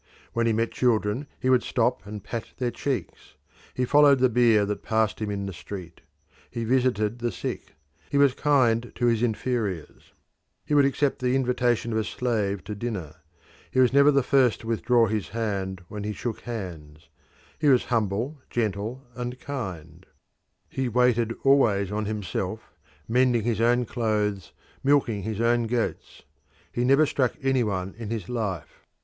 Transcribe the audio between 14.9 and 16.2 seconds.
his hand when he